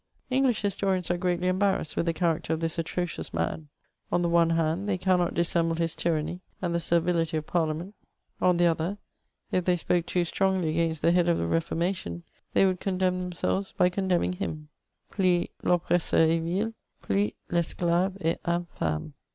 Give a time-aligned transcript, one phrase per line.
[0.31, 3.67] English historians are greatly embarrassed with the character of this atrocious man;
[4.11, 7.93] on the one hand, they cannot dissemble his tyranny, and the servility of parliament;
[8.41, 8.97] on the other,
[9.51, 13.75] if they spoke too strongly against the head of the Reformation, they would condemn themselves
[13.77, 16.73] by condemning him:*' Plus I'oppresseur est vil,
[17.03, 19.13] plus Tesclave est infame.